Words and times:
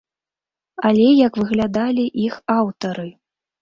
Але 0.89 1.05
як 1.27 1.39
выглядалі 1.43 2.09
іх 2.27 2.43
аўтары? 2.59 3.09